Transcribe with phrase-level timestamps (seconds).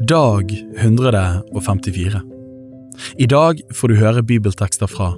[0.00, 2.20] Dag 154
[3.18, 5.12] I dag får du høre bibeltekster fra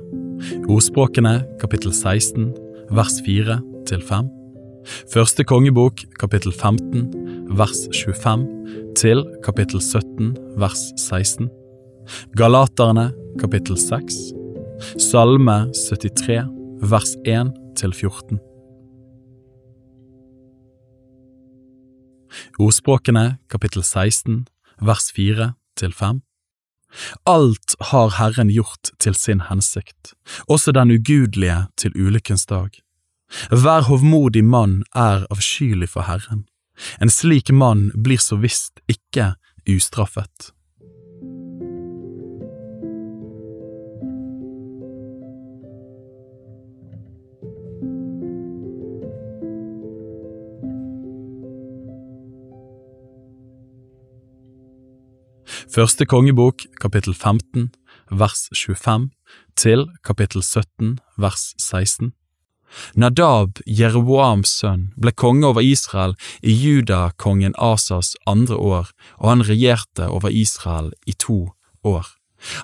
[0.68, 2.50] Ordspråkene kapittel 16
[2.92, 3.56] vers 4
[3.88, 4.28] til 5
[5.14, 7.06] Første kongebok kapittel 15
[7.56, 8.44] vers 25
[9.00, 11.48] til kapittel 17 vers 16
[12.36, 14.18] Galaterne kapittel 6
[15.00, 16.44] Salme 73
[16.84, 18.44] vers 1 til 14
[22.60, 24.44] Ordspråkene kapittel 16
[24.80, 26.22] vers 4 til 5
[27.26, 30.14] Alt har Herren gjort til sin hensikt,
[30.48, 32.70] også den ugudelige til ulykkens dag.
[33.50, 36.46] Hver hovmodig mann er avskyelig for Herren.
[37.00, 39.34] En slik mann blir så visst ikke
[39.68, 40.52] ustraffet.
[55.66, 57.70] Første kongebok kapittel 15
[58.10, 59.10] vers 25
[59.58, 62.12] til kapittel 17 vers 16
[62.94, 70.08] Nadab, Jeroboams sønn, ble konge over Israel i judakongen Asas andre år, og han regjerte
[70.08, 71.50] over Israel i to
[71.84, 72.06] år.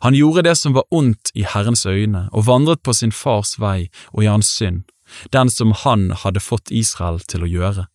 [0.02, 3.88] Han gjorde det som var ondt i Herrens øyne, og vandret på sin fars vei
[4.12, 4.84] og i hans synd,
[5.32, 7.86] den som han hadde fått Israel til å gjøre.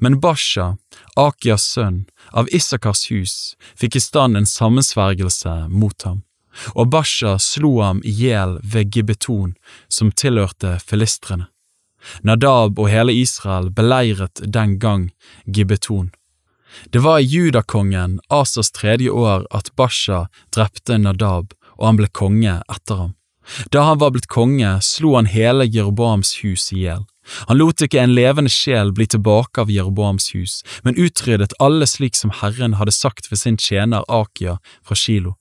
[0.00, 0.76] Men Basha,
[1.16, 6.22] Akias sønn, av Isakars hus, fikk i stand en sammensvergelse mot ham,
[6.74, 9.54] og Basha slo ham i hjel ved Gibbeton,
[9.88, 11.50] som tilhørte filistrene.
[12.22, 15.10] Nadab og hele Israel beleiret den gang
[15.46, 16.12] Gibbeton.
[16.92, 22.60] Det var i judakongen Asas tredje år at Basha drepte Nadab, og han ble konge
[22.72, 23.14] etter ham.
[23.70, 27.06] Da han var blitt konge, slo han hele Jeroboams hus i hjel.
[27.48, 32.18] Han lot ikke en levende sjel bli tilbake av Jeroboams hus, men utryddet alle slik
[32.18, 35.36] som Herren hadde sagt ved sin tjener Akia fra Kilo.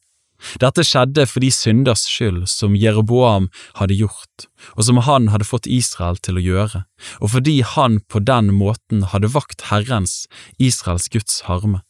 [0.61, 3.47] Dette skjedde for de synders skyld som Jeroboam
[3.79, 6.83] hadde gjort, og som han hadde fått Israel til å gjøre,
[7.21, 10.25] og fordi han på den måten hadde vakt Herrens,
[10.59, 11.81] Israels Guds harme.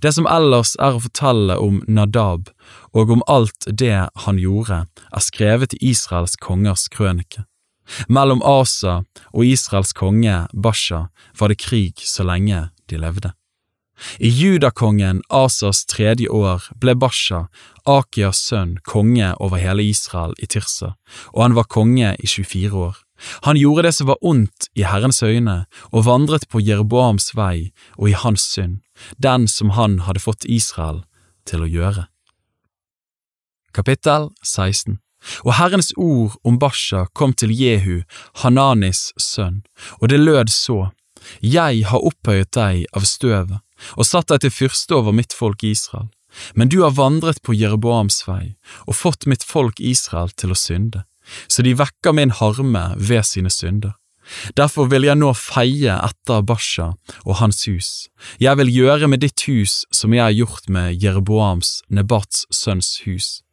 [0.00, 2.48] Det som ellers er å fortelle om Nadab
[2.94, 7.44] og om alt det han gjorde, er skrevet i Israels kongers krønike.
[8.08, 9.02] Mellom Asa
[9.32, 11.06] og Israels konge Basha
[11.38, 13.32] var det krig så lenge de levde.
[14.18, 17.46] I judakongen Asas tredje år ble Basha,
[17.86, 20.94] Akias sønn, konge over hele Israel i Tirsa,
[21.32, 22.96] og han var konge i 24 år.
[23.46, 28.10] Han gjorde det som var ondt i Herrens øyne, og vandret på Jeroboams vei og
[28.10, 28.80] i hans synd,
[29.22, 31.04] den som han hadde fått Israel
[31.46, 32.08] til å gjøre.
[33.74, 35.03] Kapittel 16
[35.44, 38.02] Og Herrens ord om Basha kom til Jehu,
[38.42, 39.62] Hananis sønn,
[40.00, 40.90] og det lød så,
[41.40, 43.60] Jeg har opphøyet deg av støvet
[43.96, 46.10] og satt deg til fyrste over mitt folk Israel,
[46.54, 48.54] men du har vandret på Jeroboams vei
[48.86, 51.04] og fått mitt folk Israel til å synde,
[51.48, 53.94] så de vekker min harme ved sine synder.
[54.56, 58.08] Derfor vil jeg nå feie etter Basha og hans hus.
[58.40, 63.43] Jeg vil gjøre med ditt hus som jeg har gjort med Jeroboams, Nebats sønns hus.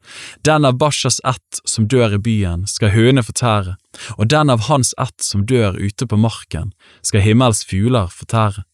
[0.46, 3.78] Den av Bashas ett som dør i byen, skal høne fortære,
[4.18, 8.66] og den av hans ett som dør ute på marken, skal himmels fugler fortære.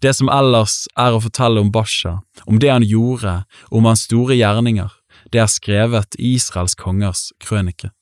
[0.00, 4.36] Det som ellers er å fortelle om Basha, om det han gjorde, om hans store
[4.36, 4.90] gjerninger,
[5.32, 7.92] det er skrevet i Israels kongers krønike.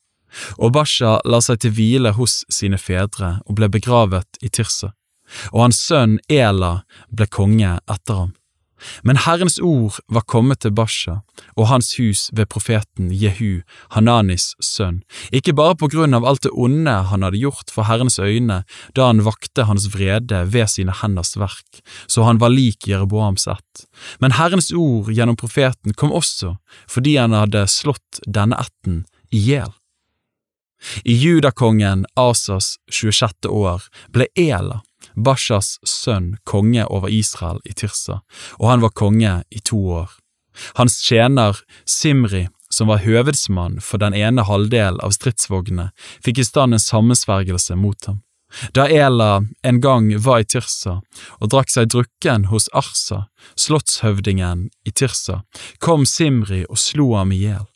[0.57, 4.91] Og Basha la seg til hvile hos sine fedre og ble begravet i Tirse,
[5.53, 8.35] og hans sønn Ela ble konge etter ham.
[9.03, 11.19] Men Herrens ord var kommet til Basha
[11.55, 13.61] og hans hus ved profeten Jehu,
[13.95, 15.01] Hananis sønn,
[15.35, 18.61] ikke bare på grunn av alt det onde han hadde gjort for Herrens øyne
[18.95, 23.85] da han vakte hans vrede ved sine henders verk, så han var lik Jeroboams ett,
[24.19, 26.55] men Herrens ord gjennom profeten kom også
[26.89, 29.71] fordi han hadde slått denne ætten i hjel.
[31.03, 33.49] I judakongen Asas 26.
[33.49, 33.83] år
[34.15, 34.79] ble Ela,
[35.23, 38.21] Bashas sønn, konge over Israel i Tirsa,
[38.59, 40.15] og han var konge i to år.
[40.79, 45.89] Hans tjener Simri, som var høvedsmann for den ene halvdel av stridsvognene,
[46.25, 48.21] fikk i stand en sammensvergelse mot ham.
[48.73, 50.99] Da Ela en gang var i Tirsa
[51.37, 55.43] og drakk seg drukken hos Arsa, slottshøvdingen i Tirsa,
[55.77, 57.67] kom Simri og slo ham i hjel.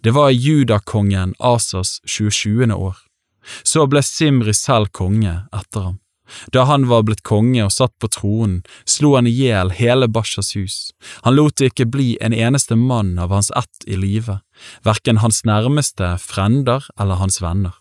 [0.00, 2.70] Det var judakongen Asas 27.
[2.70, 2.96] år.
[3.66, 5.98] Så ble Simri selv konge etter ham.
[6.54, 10.54] Da han var blitt konge og satt på tronen, slo han i hjel hele Bashas
[10.56, 10.92] hus.
[11.26, 14.40] Han lot det ikke bli en eneste mann av hans ett i live,
[14.86, 17.74] verken hans nærmeste frender eller hans venner.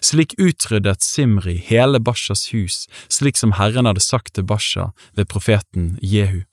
[0.00, 5.98] Slik utryddet Simri hele Bashas hus, slik som Herren hadde sagt til Basha ved profeten
[6.00, 6.44] Jehu.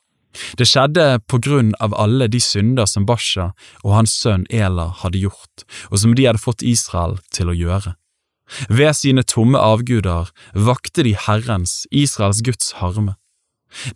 [0.57, 3.51] Det skjedde på grunn av alle de synder som Basha
[3.83, 7.95] og hans sønn Ela hadde gjort, og som de hadde fått Israel til å gjøre.
[8.69, 13.15] Ved sine tomme avguder vakte de Herrens, Israels Guds harme.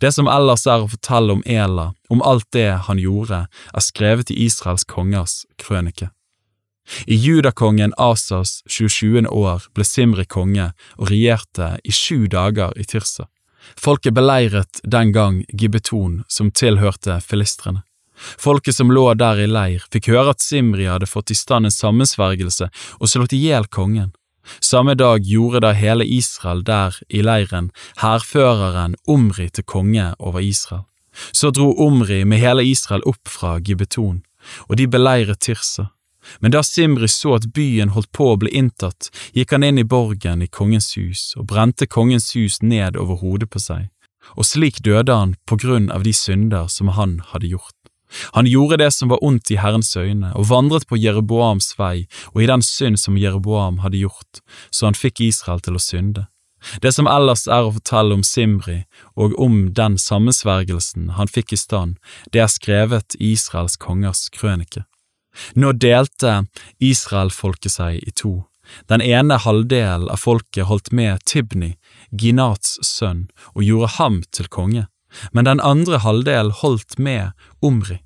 [0.00, 4.32] Det som ellers er å fortelle om Ela, om alt det han gjorde, er skrevet
[4.32, 6.08] i Israels kongers krønike.
[7.06, 9.26] I judakongen Asas 27.
[9.26, 13.26] år ble Simri konge og regjerte i sju dager i Tirsa.
[13.74, 17.82] Folket beleiret den gang Gibbeton, som tilhørte filistrene.
[18.16, 21.74] Folket som lå der i leir, fikk høre at Simri hadde fått i stand en
[21.74, 22.70] sammensvergelse
[23.00, 24.14] og slått i hjel kongen.
[24.60, 27.70] Samme dag gjorde da hele Israel der i leiren
[28.02, 30.84] hærføreren Omri til konge over Israel.
[31.32, 34.22] Så dro Omri med hele Israel opp fra Gibbeton,
[34.68, 35.90] og de beleiret Tirsa.
[36.40, 39.86] Men da Simri så at byen holdt på å bli inntatt, gikk han inn i
[39.86, 43.88] borgen i kongens hus og brente kongens hus ned over hodet på seg,
[44.34, 47.76] og slik døde han på grunn av de synder som han hadde gjort.
[48.32, 52.42] Han gjorde det som var ondt i Herrens øyne, og vandret på Jeroboams vei og
[52.42, 56.26] i den synd som Jeroboam hadde gjort, så han fikk Israel til å synde.
[56.82, 58.80] Det som ellers er å fortelle om Simri
[59.14, 61.96] og om den sammensvergelsen han fikk i stand,
[62.32, 64.86] det er skrevet i Israels kongers krønike.
[65.54, 66.46] Nå delte
[66.80, 68.46] Israelfolket seg i to.
[68.90, 71.76] Den ene halvdelen av folket holdt med Tibni,
[72.10, 74.86] Ginats sønn, og gjorde ham til konge,
[75.32, 77.32] men den andre halvdelen holdt med
[77.62, 78.00] Omri.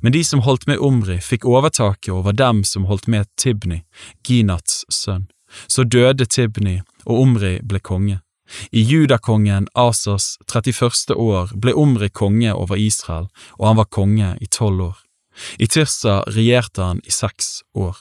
[0.00, 3.82] Men de som holdt med Omri, fikk overtaket over dem som holdt med Tibni,
[4.26, 5.28] Ginats sønn.
[5.66, 8.20] Så døde Tibni, og Omri ble konge.
[8.70, 11.14] I judakongen Asas 31.
[11.14, 14.98] år ble Omri konge over Israel, og han var konge i tolv år.
[15.58, 17.96] I Tirsa regjerte han i seks år.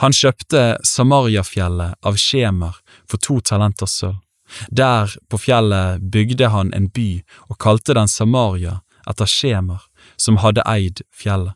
[0.00, 4.22] Han kjøpte Samariafjellet av Skjemer for to talenter sølv.
[4.70, 9.82] Der på fjellet bygde han en by og kalte den Samaria etter Skjemer,
[10.16, 11.54] som hadde eid fjellet.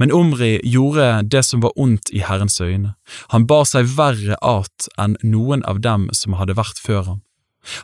[0.00, 2.94] Men Omri gjorde det som var ondt i Herrens øyne.
[3.28, 7.22] Han bar seg verre at enn noen av dem som hadde vært før ham.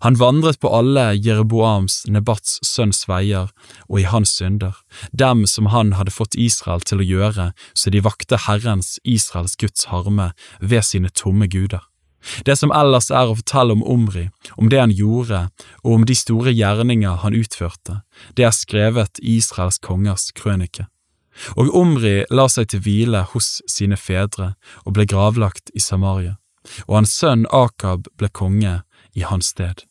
[0.07, 3.51] Han vandret på alle Jeroboams, Nebats sønns veier
[3.89, 4.77] og i hans synder,
[5.11, 9.91] dem som han hadde fått Israel til å gjøre så de vakte Herrens, Israels Guds
[9.91, 11.83] harme, ved sine tomme guder.
[12.47, 15.49] Det som ellers er å fortelle om Omri, om det han gjorde
[15.83, 18.01] og om de store gjerninger han utførte,
[18.39, 20.87] det er skrevet i Israels kongers krønike.
[21.57, 24.53] Og Omri la seg til hvile hos sine fedre
[24.85, 26.37] og ble gravlagt i Samaria,
[26.87, 28.83] og hans sønn Akab ble konge
[29.17, 29.83] i hans sted.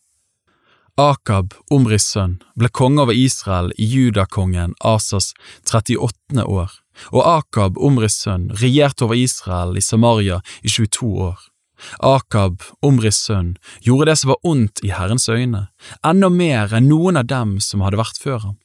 [1.00, 5.30] Akab, Omris sønn, ble konge over Israel i judakongen Asas
[5.64, 6.44] 38.
[6.44, 6.74] år,
[7.16, 11.40] og Akab, Omris sønn, regjerte over Israel i Samaria i 22 år.
[11.98, 15.68] Akab, Omris sønn, gjorde det som var ondt i Herrens øyne,
[16.06, 18.58] enda mer enn noen av dem som hadde vært før ham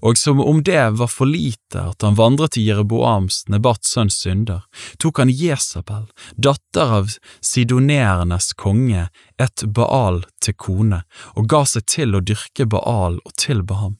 [0.00, 4.62] og som om det var for lite at han vandret til Jereboams, Nebats sønns synder,
[5.02, 6.06] tok han Jesabel,
[6.36, 9.08] datter av sidonerenes konge,
[9.40, 11.02] et Baal til kone,
[11.34, 13.98] og ga seg til å dyrke Baal og tilbe ham.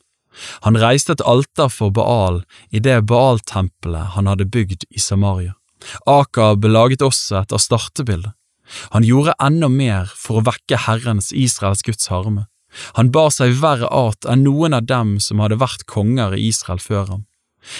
[0.67, 2.41] Han reiste et alter for Baal
[2.75, 5.55] i det Baal-tempelet han hadde bygd i Samaria.
[6.11, 8.33] Akab laget også et astartebilde.
[8.95, 12.47] Han gjorde enda mer for å vekke Herrens, Israels Guds harme.
[12.99, 16.83] Han bar seg verre art enn noen av dem som hadde vært konger i Israel
[16.83, 17.25] før ham.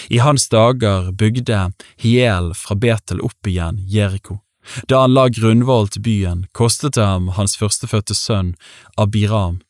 [0.09, 4.41] I hans dager bygde Hiel fra Betel opp igjen Jeriko.
[4.89, 8.55] Da han la grunnvoll til byen, kostet det ham hans førstefødte sønn
[8.97, 9.61] Abiram.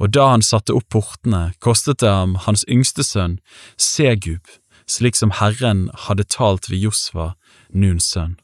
[0.00, 3.38] Og da han satte opp portene, kostet det ham hans yngste sønn
[3.76, 4.48] Segub,
[4.88, 7.34] slik som Herren hadde talt ved Josva,
[7.68, 8.38] Nuns sønn.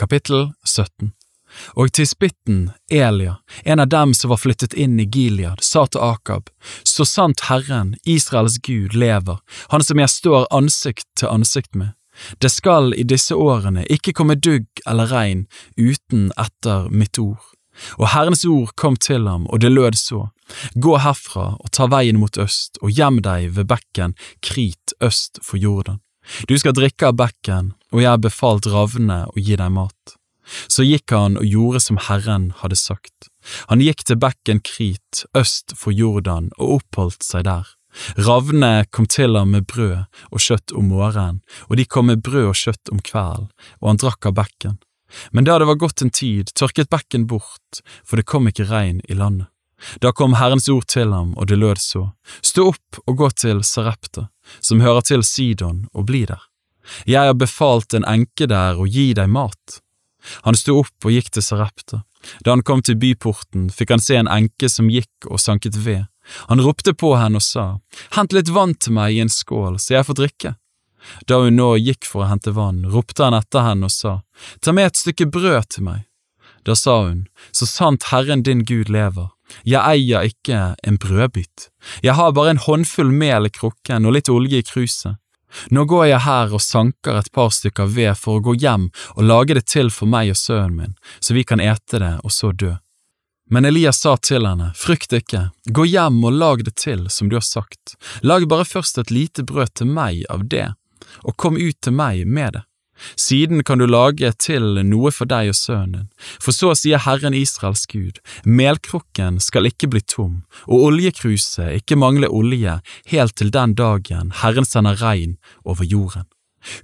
[0.00, 1.12] Kapittel 17
[1.74, 6.50] og tisbitten, Elia, en av dem som var flyttet inn i Gilead, sa til Akab,
[6.84, 9.38] Så sant Herren, Israels Gud, lever,
[9.68, 11.92] han som jeg står ansikt til ansikt med,
[12.38, 17.42] det skal i disse årene ikke komme dugg eller regn uten etter mitt ord.
[17.98, 20.28] Og Herrens ord kom til ham, og det lød så,
[20.74, 25.56] Gå herfra og ta veien mot øst, og gjem deg ved bekken Krit øst for
[25.56, 26.00] Jordan.
[26.48, 30.16] Du skal drikke av bekken, og jeg befalt ravnene å gi deg mat.
[30.66, 33.30] Så gikk han og gjorde som Herren hadde sagt.
[33.70, 37.68] Han gikk til bekken Krit, øst for Jordan, og oppholdt seg der.
[38.18, 42.52] Ravnene kom til ham med brød og kjøtt om morgenen, og de kom med brød
[42.52, 43.48] og kjøtt om kvelden,
[43.80, 44.78] og han drakk av bekken.
[45.34, 49.02] Men da det var gått en tid, tørket bekken bort, for det kom ikke regn
[49.10, 49.50] i landet.
[50.04, 52.10] Da kom Herrens ord til ham, og det lød så,
[52.44, 54.28] Stå opp og gå til Sarepta,
[54.60, 56.49] som hører til Sidon, og bli der.
[57.06, 59.80] Jeg har befalt en enke der å gi deg mat.
[60.44, 62.02] Han sto opp og gikk til Sarepta.
[62.44, 66.06] Da han kom til byporten, fikk han se en enke som gikk og sanket ved,
[66.46, 67.80] Han ropte på henne og sa,
[68.14, 70.52] Hent litt vann til meg i en skål, så jeg får drikke.
[71.26, 74.20] Da hun nå gikk for å hente vann, ropte han etter henne og sa,
[74.60, 76.06] Ta med et stykke brød til meg.
[76.64, 79.30] Da sa hun, Så sant Herren din Gud lever,
[79.64, 81.70] jeg eier ikke en brødbit,
[82.04, 85.16] jeg har bare en håndfull mel i krukken og litt olje i kruset.
[85.70, 89.26] Nå går jeg her og sanker et par stykker ved for å gå hjem og
[89.26, 92.52] lage det til for meg og sønnen min, så vi kan ete det og så
[92.52, 92.76] dø.
[93.50, 97.34] Men Elias sa til henne, frykt ikke, gå hjem og lag det til som du
[97.34, 100.68] har sagt, lag bare først et lite brød til meg av det,
[101.26, 102.62] og kom ut til meg med det.
[103.16, 106.08] Siden kan du lage til noe for deg og sønnen din,
[106.42, 112.28] for så sier Herren Israels Gud, melkrukken skal ikke bli tom, og oljekruset ikke mangle
[112.28, 112.80] olje
[113.12, 116.28] helt til den dagen Herren sender regn over jorden.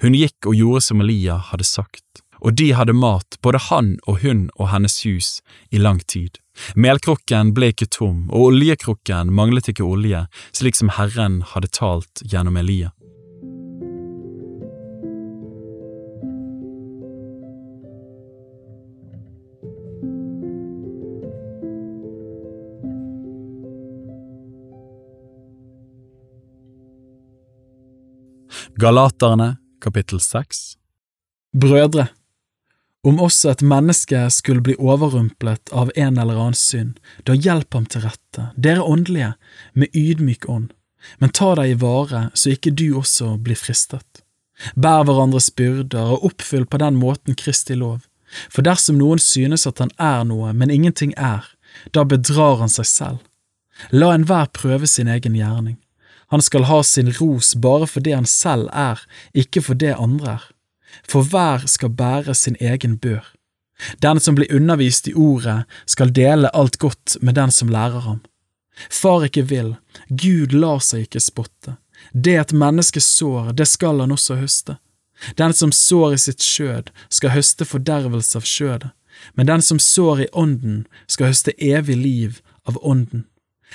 [0.00, 4.23] Hun gikk og gjorde som Elia hadde sagt, og de hadde mat, både han og
[4.25, 6.40] hun og hennes hus, i lang tid.
[6.76, 10.25] Melkrukken ble ikke tom, og oljekrukken manglet ikke olje,
[10.56, 12.92] slik som Herren hadde talt gjennom Elia.
[28.78, 30.59] Galaterne kapittel 6
[31.56, 32.09] Brødre,
[33.09, 37.87] om også et menneske skulle bli overrumplet av en eller annen synd, da hjelp ham
[37.88, 39.30] til rette, dere åndelige,
[39.73, 40.75] med ydmyk ånd,
[41.16, 44.21] men ta deg i vare så ikke du også blir fristet.
[44.76, 48.04] Bær hverandres byrder og oppfyll på den måten Kristi lov,
[48.52, 51.49] for dersom noen synes at han er noe, men ingenting er,
[51.97, 53.25] da bedrar han seg selv.
[53.88, 55.80] La enhver prøve sin egen gjerning.
[56.30, 59.00] Han skal ha sin ros bare for det han selv er,
[59.35, 60.52] ikke for det andre er
[61.04, 63.25] for hver skal bære sin egen bør.
[64.02, 68.23] Den som blir undervist i ordet, skal dele alt godt med den som lærer ham.
[68.90, 69.75] Far ikke vil,
[70.09, 71.76] Gud lar seg ikke spotte.
[72.12, 74.76] Det et menneske sår, det skal han også høste.
[75.37, 78.92] Den som sår i sitt skjød, skal høste fordervelse av skjødet,
[79.35, 83.25] men den som sår i ånden, skal høste evig liv av ånden.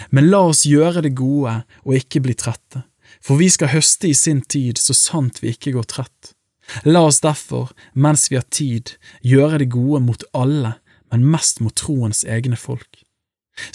[0.10, 2.84] Men la oss gjøre det gode og ikke bli trette,
[3.22, 6.34] for vi skal høste i sin tid så sant vi ikke går trett.
[6.88, 10.78] La oss derfor, mens vi har tid, gjøre det gode mot alle,
[11.12, 13.04] men mest mot troens egne folk.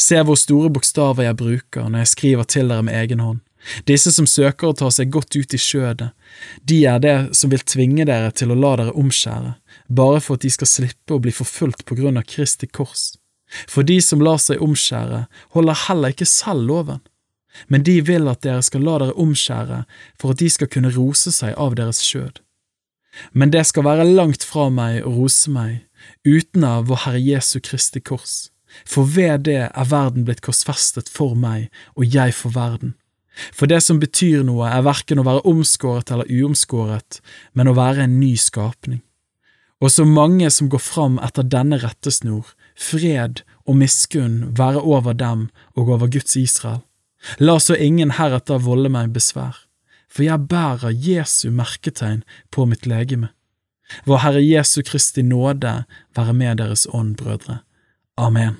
[0.00, 3.42] Se hvor store bokstaver jeg bruker når jeg skriver til dere med egen hånd.
[3.88, 6.12] Disse som søker å ta seg godt ut i skjødet,
[6.62, 9.56] de er det som vil tvinge dere til å la dere omskjære,
[9.90, 13.16] bare for at de skal slippe å bli forfulgt på grunn av Kristi kors.
[13.46, 17.02] For de som lar seg omskjære, holder heller ikke selv loven,
[17.68, 19.84] men de vil at dere skal la dere omskjære
[20.20, 22.42] for at de skal kunne rose seg av deres skjød.
[23.32, 25.86] Men det skal være langt fra meg å rose meg,
[26.26, 28.50] uten av vår Herre Jesu Kristi kors,
[28.84, 32.92] for ved det er verden blitt korsfestet for meg, og jeg for verden.
[33.52, 37.20] For det som betyr noe, er verken å være omskåret eller uomskåret,
[37.52, 39.02] men å være en ny skapning.
[39.80, 45.48] Og så mange som går fram etter denne rettesnor, fred og miskunn være over dem
[45.74, 46.82] og over Guds Israel.
[47.38, 49.66] La så ingen heretter volde meg besvær
[50.16, 53.28] for jeg bærer Jesu merketegn på mitt legeme.
[54.08, 55.84] Vår Herre Jesu Kristi nåde
[56.16, 57.60] være med deres ånd, brødre.
[58.16, 58.56] Amen.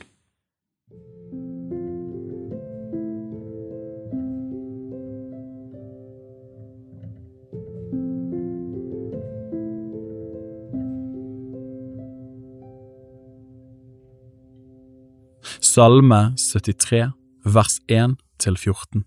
[15.76, 17.12] Salme 73,
[17.45, 19.04] vers 1 til 14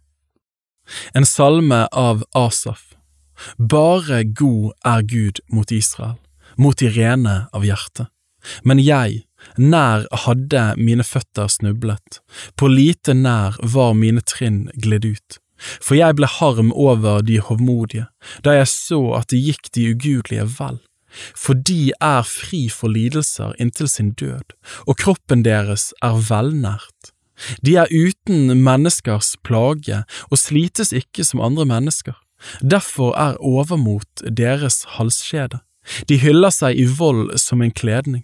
[1.13, 2.95] en salme av Asaf.
[3.57, 6.17] Bare god er Gud mot Israel,
[6.57, 8.09] mot de rene av hjerte.
[8.63, 9.23] Men jeg,
[9.57, 12.21] nær hadde mine føtter snublet,
[12.55, 15.39] på lite nær var mine trinn glidd ut.
[15.83, 18.07] For jeg ble harm over de hovmodige,
[18.43, 20.79] da jeg så at det gikk de ugudelige vel.
[21.35, 24.55] For de er fri for lidelser inntil sin død,
[24.87, 27.13] og kroppen deres er velnært.
[27.65, 32.17] De er uten menneskers plage og slites ikke som andre mennesker.
[32.61, 35.59] Derfor er overmot deres halskjede.
[36.09, 38.23] De hyller seg i vold som en kledning.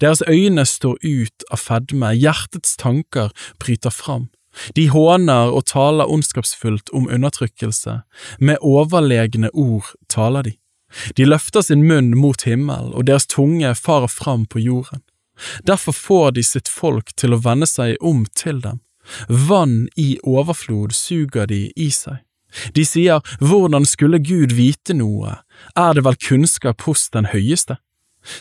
[0.00, 4.28] Deres øyne står ut av fedme, hjertets tanker bryter fram.
[4.76, 8.02] De håner og taler ondskapsfullt om undertrykkelse,
[8.38, 10.52] med overlegne ord taler de.
[11.16, 15.02] De løfter sin munn mot himmel, og deres tunge farer fram på jorden.
[15.66, 18.82] Derfor får de sitt folk til å vende seg om til dem.
[19.28, 22.20] Vann i overflod suger de i seg.
[22.76, 25.38] De sier hvordan skulle Gud vite noe,
[25.76, 27.78] er det vel kunnskap hos den høyeste?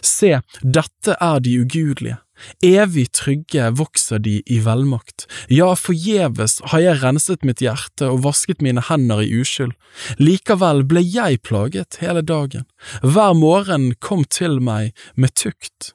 [0.01, 2.19] Se, dette er de ugudelige.
[2.65, 5.27] Evig trygge vokser de i velmakt.
[5.51, 9.75] Ja, forgjeves har jeg renset mitt hjerte og vasket mine hender i uskyld.
[10.21, 12.65] Likevel ble jeg plaget hele dagen.
[13.01, 15.93] Hver morgen kom til meg med tukt.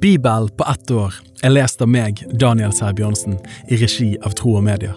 [0.00, 3.36] Bibel på ett år er lest av meg, Daniel Sæbjørnsen,
[3.68, 4.96] i regi av Tro og Medier.